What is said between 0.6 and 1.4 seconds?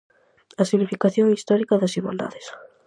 A significación